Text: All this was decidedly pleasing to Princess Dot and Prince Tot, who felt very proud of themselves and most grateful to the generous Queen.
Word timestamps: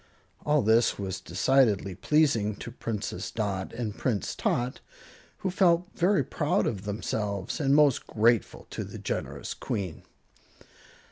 All 0.47 0.63
this 0.63 0.97
was 0.97 1.21
decidedly 1.21 1.93
pleasing 1.93 2.55
to 2.55 2.71
Princess 2.71 3.29
Dot 3.29 3.71
and 3.71 3.95
Prince 3.95 4.33
Tot, 4.33 4.79
who 5.45 5.51
felt 5.51 5.89
very 5.93 6.23
proud 6.23 6.65
of 6.65 6.85
themselves 6.85 7.59
and 7.59 7.75
most 7.75 8.07
grateful 8.07 8.65
to 8.71 8.83
the 8.83 8.97
generous 8.97 9.53
Queen. 9.53 10.01